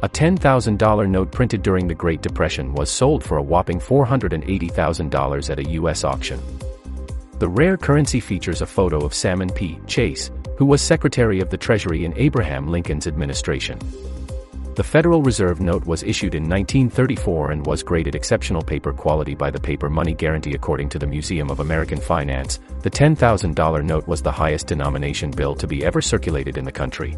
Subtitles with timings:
[0.00, 5.58] A $10,000 note printed during the Great Depression was sold for a whopping $480,000 at
[5.58, 6.04] a U.S.
[6.04, 6.40] auction.
[7.40, 9.80] The rare currency features a photo of Salmon P.
[9.88, 13.80] Chase, who was Secretary of the Treasury in Abraham Lincoln's administration.
[14.76, 19.50] The Federal Reserve note was issued in 1934 and was graded exceptional paper quality by
[19.50, 22.60] the Paper Money Guarantee according to the Museum of American Finance.
[22.82, 27.16] The $10,000 note was the highest denomination bill to be ever circulated in the country.